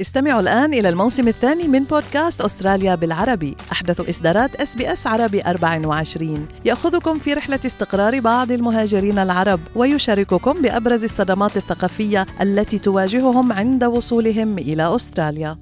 [0.00, 3.56] استمعوا الآن إلى الموسم الثاني من بودكاست أستراليا بالعربي.
[3.72, 10.62] أحدث إصدارات إس بي إس عربي 24 يأخذكم في رحلة استقرار بعض المهاجرين العرب ويشارككم
[10.62, 15.58] بأبرز الصدمات الثقافية التي تواجههم عند وصولهم إلى أستراليا.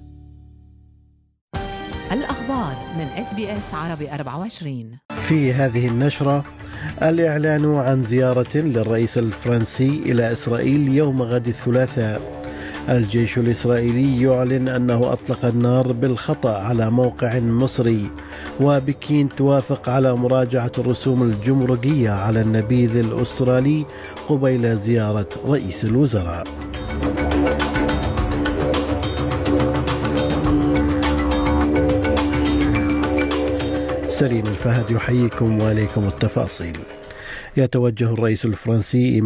[2.13, 4.99] الأخبار من إس بي إس عربي 24
[5.29, 6.45] في هذه النشرة
[7.03, 12.48] الإعلان عن زيارة للرئيس الفرنسي إلى إسرائيل يوم غد الثلاثاء.
[12.89, 18.11] الجيش الإسرائيلي يعلن أنه أطلق النار بالخطأ على موقع مصري
[18.61, 23.87] وبكين توافق على مراجعة الرسوم الجمركية على النبيذ الأسترالي
[24.29, 26.45] قبيل زيارة رئيس الوزراء.
[34.09, 36.79] سليم الفهد يحييكم وعليكم التفاصيل.
[37.57, 39.23] يتوجه الرئيس الفرنسي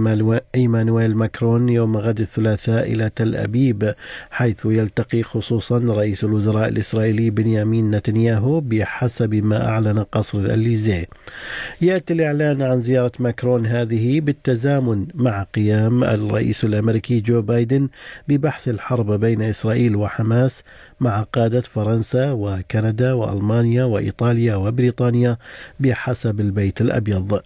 [0.55, 3.95] إيمانويل ماكرون يوم غد الثلاثاء إلى تل أبيب
[4.31, 11.07] حيث يلتقي خصوصا رئيس الوزراء الإسرائيلي بنيامين نتنياهو بحسب ما أعلن قصر الأليزيه.
[11.81, 17.89] يأتي الإعلان عن زيارة ماكرون هذه بالتزامن مع قيام الرئيس الأمريكي جو بايدن
[18.29, 20.65] ببحث الحرب بين إسرائيل وحماس
[21.01, 25.37] مع قادة فرنسا وكندا وألمانيا وإيطاليا وبريطانيا
[25.81, 27.41] بحسب البيت الأبيض.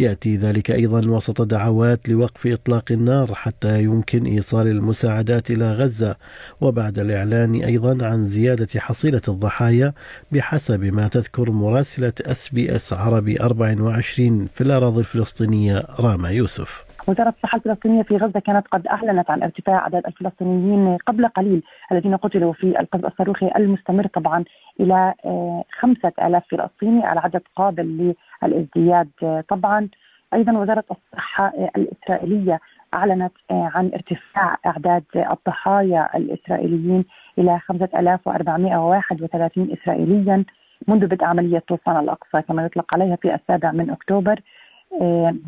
[0.00, 6.16] يأتي ذلك أيضا وسط دعوات لوقف إطلاق النار حتى يمكن إيصال المساعدات إلى غزة
[6.60, 9.92] وبعد الإعلان أيضا عن زيادة حصيلة الضحايا
[10.32, 16.84] بحسب ما تذكر مراسلة اس بي اس عربي 24 في الأراضي الفلسطينية راما يوسف.
[17.08, 21.62] وزارة الصحة الفلسطينية في غزة كانت قد أعلنت عن ارتفاع أعداد الفلسطينيين قبل قليل
[21.92, 24.44] الذين قتلوا في القصف الصاروخي المستمر طبعا
[24.80, 28.14] إلى آه، خمسة آلاف فلسطيني العدد قابل
[28.46, 29.88] للازدياد آه، طبعا
[30.34, 32.60] أيضا وزارة الصحة آه، الإسرائيلية
[32.94, 37.04] أعلنت عن ارتفاع أعداد الضحايا الإسرائيليين
[37.38, 40.44] إلى 5431 إسرائيليا
[40.88, 44.40] منذ بدء عملية طوفان الأقصى كما يطلق عليها في السابع من أكتوبر.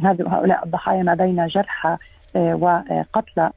[0.03, 1.97] هؤلاء الضحايا ما بين جرحى
[2.37, 3.51] وقتلى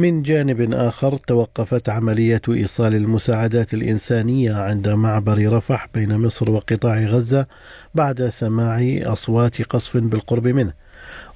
[0.00, 7.46] من جانب آخر توقفت عملية إيصال المساعدات الإنسانية عند معبر رفح بين مصر وقطاع غزة
[7.94, 10.72] بعد سماع أصوات قصف بالقرب منه.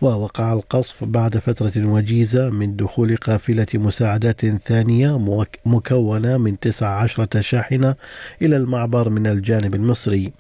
[0.02, 5.19] ووقع القصف بعد فترة وجيزة من دخول قافلة مساعدات ثانية
[5.66, 7.94] مكونة من 19 شاحنة
[8.42, 10.32] إلى المعبر من الجانب المصري.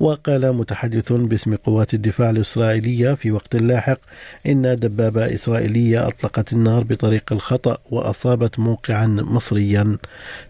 [0.00, 3.98] وقال متحدث باسم قوات الدفاع الإسرائيلية في وقت لاحق
[4.46, 9.98] إن دبابة إسرائيلية أطلقت النار بطريق الخطأ وأصابت موقعا مصريا.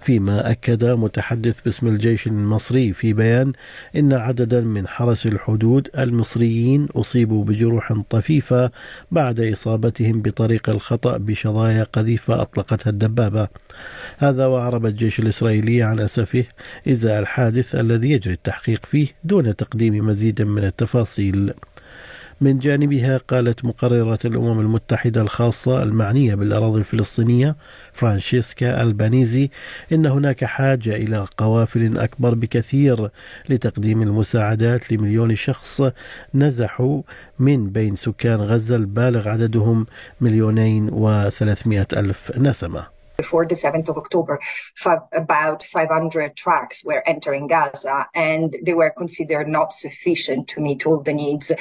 [0.00, 3.52] فيما أكد متحدث باسم الجيش المصري في بيان
[3.96, 8.70] إن عددا من حرس الحدود المصريين أصيبوا بجروح طفيفة
[9.10, 13.48] بعد إصابتهم بطريق الخطأ بشظايا قذيفة أطلقتها الدبابة.
[14.18, 16.44] هذا وأعرب الجيش الإسرائيلي عن أسفه
[16.88, 19.06] إزاء الحادث الذي يجري التحقيق فيه.
[19.24, 21.52] دون تقديم مزيد من التفاصيل.
[22.40, 27.56] من جانبها قالت مقررة الأمم المتحدة الخاصة المعنية بالأراضي الفلسطينية
[27.92, 29.50] فرانشيسكا البانيزي
[29.92, 33.10] إن هناك حاجة إلى قوافل أكبر بكثير
[33.48, 35.82] لتقديم المساعدات لمليون شخص
[36.34, 37.02] نزحوا
[37.38, 39.86] من بين سكان غزة البالغ عددهم
[40.20, 42.99] مليونين وثلاثمائة ألف نسمة.
[43.22, 44.40] Before the 7th of October,
[45.12, 51.00] about 500 trucks were entering Gaza and they were considered not sufficient to meet all
[51.02, 51.52] the needs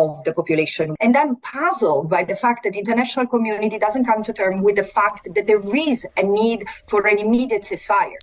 [0.00, 0.96] of the population.
[1.00, 4.76] And I'm puzzled by the fact that the international community doesn't come to terms with
[4.76, 8.20] the fact that there is a need for an immediate ceasefire.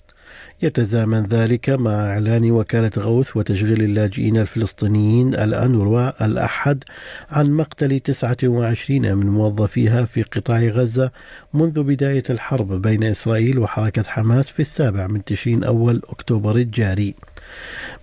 [0.61, 6.83] يتزامن ذلك مع إعلان وكالة غوث وتشغيل اللاجئين الفلسطينيين الأنوروا الأحد
[7.31, 11.11] عن مقتل 29 من موظفيها في قطاع غزة
[11.53, 17.15] منذ بداية الحرب بين إسرائيل وحركة حماس في السابع من تشرين أول أكتوبر الجاري.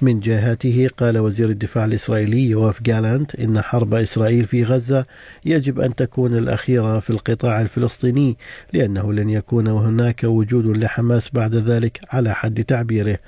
[0.00, 5.06] من جهته قال وزير الدفاع الإسرائيلي يوف جالانت إن حرب إسرائيل في غزة
[5.44, 8.36] يجب أن تكون الأخيرة في القطاع الفلسطيني
[8.72, 13.18] لأنه لن يكون هناك وجود لحماس بعد ذلك على حد تعبيره.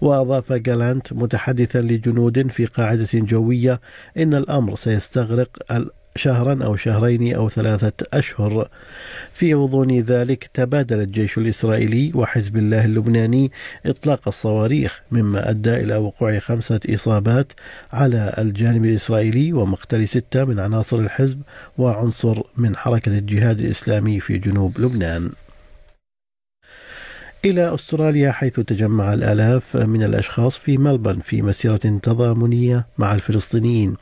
[0.00, 3.80] وأضاف جالانت متحدثا لجنود في قاعدة جوية
[4.16, 5.48] إن الأمر سيستغرق
[6.20, 8.68] شهرا أو شهرين أو ثلاثة أشهر.
[9.32, 13.52] في غضون ذلك تبادل الجيش الإسرائيلي وحزب الله اللبناني
[13.86, 17.52] إطلاق الصواريخ مما أدى إلى وقوع خمسة إصابات
[17.92, 21.42] على الجانب الإسرائيلي ومقتل ستة من عناصر الحزب
[21.78, 25.30] وعنصر من حركة الجهاد الإسلامي في جنوب لبنان.
[27.44, 33.96] إلى أستراليا حيث تجمع الآلاف من الأشخاص في ملبن في مسيرة تضامنية مع الفلسطينيين.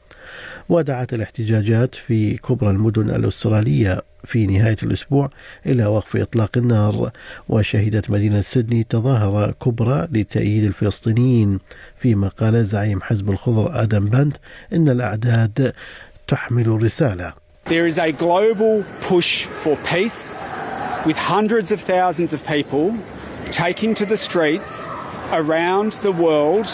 [0.69, 5.31] ودعت الاحتجاجات في كبرى المدن الأسترالية في نهاية الأسبوع
[5.67, 7.11] إلى وقف إطلاق النار
[7.49, 11.59] وشهدت مدينة سيدني تظاهرة كبرى لتأييد الفلسطينيين.
[11.99, 14.37] فيما قال زعيم حزب الخضر آدم بند
[14.73, 15.73] إن الأعداد
[16.27, 17.33] تحمل رسالة
[17.67, 20.41] There is a global push for peace
[21.07, 22.97] with hundreds of thousands of people
[23.51, 24.89] taking to the streets
[25.33, 26.67] around the world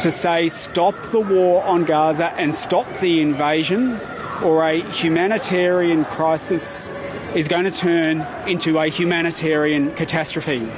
[0.00, 4.00] to say stop the war on Gaza and stop the invasion,
[4.42, 6.90] or a humanitarian crisis
[7.34, 10.68] is going to turn into a humanitarian catastrophe.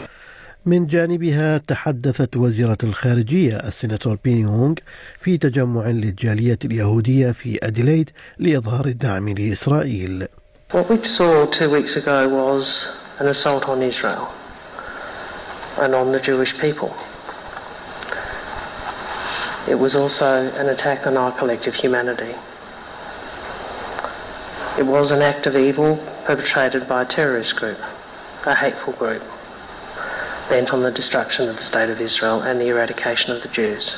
[0.67, 4.75] من جانبها تحدثت وزيرة الخارجية السيناتور بيني هونغ
[5.20, 10.29] في تجمع للجالية اليهودية في أديليد لإظهار الدعم لإسرائيل.
[10.73, 14.29] What we saw two weeks ago was an assault on Israel
[15.79, 16.94] and on the Jewish people.
[19.68, 22.36] It was also an attack on our collective humanity.
[24.78, 27.80] It was an act of evil perpetrated by a terrorist group,
[28.46, 29.24] a hateful group,
[30.48, 33.98] bent on the destruction of the State of Israel and the eradication of the Jews.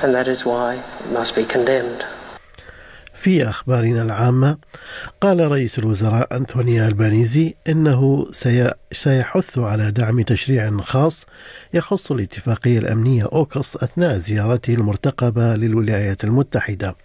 [0.00, 2.06] And that is why it must be condemned.
[3.20, 4.56] في أخبارنا العامة.
[5.20, 8.26] قال رئيس الوزراء أنثوني ألبانيزي إنه
[8.92, 11.26] سيحث على دعم تشريع خاص
[11.74, 16.96] يخص الاتفاقية الأمنية أوكس أثناء زيارته المرتقبة للولايات المتحدة.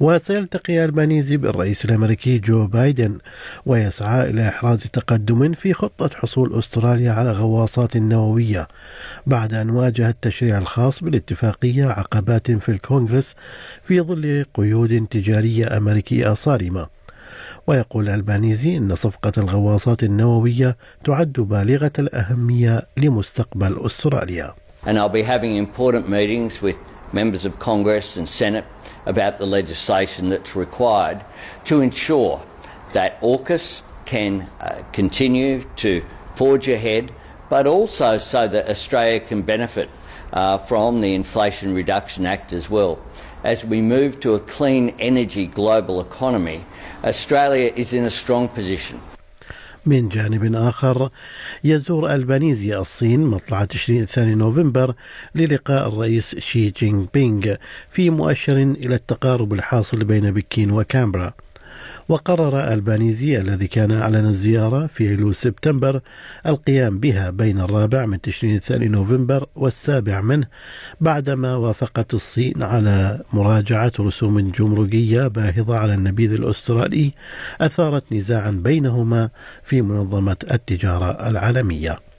[0.00, 3.18] وسيلتقي ألبانيزي بالرئيس الأمريكي جو بايدن
[3.66, 8.68] ويسعى إلى إحراز تقدم في خطة حصول أستراليا على غواصات نووية
[9.26, 13.34] بعد أن واجه التشريع الخاص بالاتفاقية عقبات في الكونغرس
[13.84, 16.86] في ظل قيود تجارية أمريكية صارمة
[17.66, 24.54] ويقول ألبانيزي إن صفقة الغواصات النووية تعد بالغة الأهمية لمستقبل أستراليا.
[24.84, 26.76] And I'll be having important meetings with
[27.12, 28.64] members of Congress and Senate
[29.06, 31.24] about the legislation that's required
[31.64, 32.42] to ensure
[32.92, 36.04] that AUKUS can uh, continue to
[36.34, 37.12] forge ahead,
[37.48, 39.88] but also so that Australia can benefit
[40.32, 42.98] uh, from the Inflation Reduction Act as well.
[43.44, 46.64] As we move to a clean energy global economy,
[47.04, 49.00] Australia is in a strong position
[49.86, 51.10] من جانب آخر
[51.64, 54.94] يزور ألبانيزي الصين مطلع تشرين الثاني نوفمبر
[55.34, 57.54] للقاء الرئيس شي جينغ بينغ
[57.90, 61.32] في مؤشر إلى التقارب الحاصل بين بكين وكانبرا.
[62.12, 66.00] وقرر البانيزي الذي كان أعلن الزيارة في أيلول سبتمبر
[66.46, 70.46] القيام بها بين الرابع من تشرين الثاني نوفمبر والسابع منه
[71.00, 77.12] بعدما وافقت الصين على مراجعة رسوم جمركية باهظة على النبيذ الأسترالي
[77.60, 79.30] أثارت نزاعا بينهما
[79.62, 82.11] في منظمة التجارة العالمية.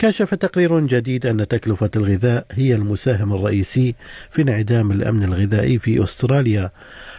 [0.00, 3.94] كشف تقرير جديد أن تكلفة الغذاء هي المساهم الرئيسي
[4.30, 6.70] في انعدام الأمن الغذائي في أستراليا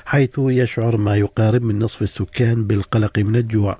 [0.05, 3.79] حيث يشعر ما يقارب من نصف السكان بالقلق من الجوع.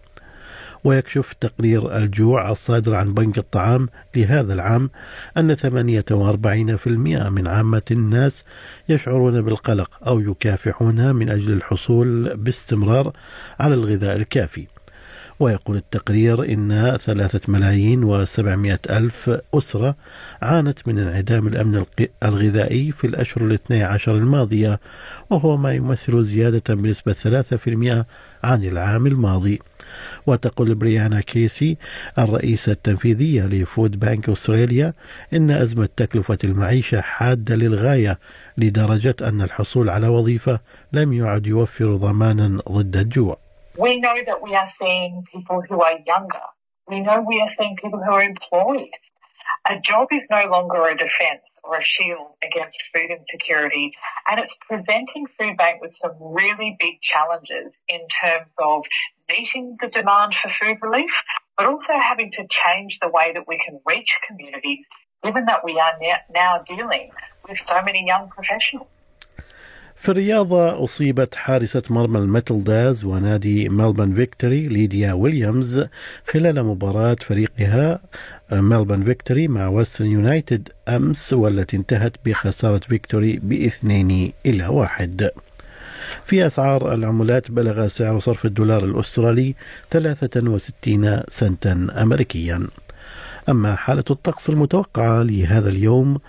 [0.83, 4.89] ويكشف تقرير الجوع الصادر عن بنك الطعام لهذا العام
[5.37, 8.43] أن 48% من عامة الناس
[8.89, 13.13] يشعرون بالقلق أو يكافحون من أجل الحصول باستمرار
[13.59, 14.67] على الغذاء الكافي.
[15.41, 19.95] ويقول التقرير إن ثلاثة ملايين وسبعمائة ألف أسرة
[20.41, 21.85] عانت من انعدام الأمن
[22.23, 24.79] الغذائي في الأشهر الاثني عشر الماضية
[25.29, 28.05] وهو ما يمثل زيادة بنسبة ثلاثة في المئة
[28.43, 29.59] عن العام الماضي.
[30.27, 31.77] وتقول بريانا كيسي
[32.19, 34.93] الرئيسة التنفيذية لفود بانك أستراليا
[35.33, 38.19] إن أزمة تكلفة المعيشة حادة للغاية
[38.57, 40.59] لدرجة أن الحصول على وظيفة
[40.93, 43.50] لم يعد يوفر ضمانا ضد الجوع.
[43.77, 46.41] We know that we are seeing people who are younger.
[46.87, 48.91] We know we are seeing people who are employed.
[49.69, 53.93] A job is no longer a defence or a shield against food insecurity.
[54.29, 58.83] And it's presenting Food Bank with some really big challenges in terms of
[59.29, 61.11] meeting the demand for food relief,
[61.55, 64.85] but also having to change the way that we can reach communities,
[65.23, 65.93] given that we are
[66.33, 67.11] now dealing
[67.47, 68.89] with so many young professionals.
[70.01, 75.85] في الرياضة أصيبت حارسة مرمى الماتيلداز ونادي ملبن فيكتوري ليديا ويليامز
[76.31, 77.99] خلال مباراة فريقها.
[78.51, 85.29] ملبن فيكتوري مع ويسترن يونايتد أمس والتي انتهت بخسارة فيكتوري باثنين إلى واحد.
[86.25, 89.55] في أسعار العملات بلغ سعر صرف الدولار الأسترالي
[89.91, 92.67] 63 سنتا أمريكيا.
[93.49, 96.19] أما حالة الطقس المتوقعة لهذا اليوم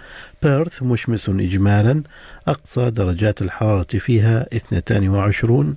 [0.43, 2.03] بيرث مشمس إجمالا
[2.49, 5.75] أقصى درجات الحرارة فيها 22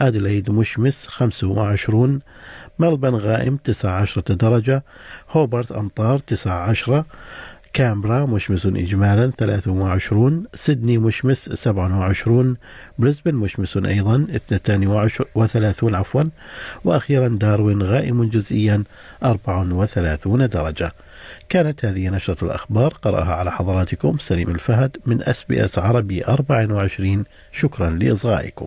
[0.00, 2.20] أدليد مشمس 25
[2.78, 4.82] ملبن غائم 19 درجة
[5.30, 7.04] هوبرت أمطار 19
[7.74, 12.56] كامبرا مشمس إجمالا 23 سيدني مشمس 27
[12.98, 16.22] بريسبن مشمس أيضا 32 عفوا
[16.84, 18.84] وأخيرا داروين غائم جزئيا
[19.24, 20.92] 34 درجة.
[21.48, 27.24] كانت هذه نشرة الأخبار قرأها على حضراتكم سليم الفهد من أس بي أس عربي 24
[27.52, 28.66] شكرا لإصغائكم.